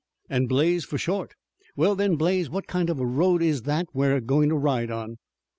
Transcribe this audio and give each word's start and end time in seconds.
"An' 0.31 0.47
Blaze 0.47 0.83
for 0.83 0.97
short. 0.97 1.35
Well, 1.75 1.93
then, 1.93 2.15
Blaze, 2.15 2.49
what 2.49 2.65
kind 2.65 2.89
of 2.89 2.99
a 2.99 3.05
road 3.05 3.43
is 3.43 3.61
that 3.61 3.85
we're 3.93 4.19
goin' 4.19 4.49
to 4.49 4.55
ride 4.55 4.89
on?" 4.89 5.19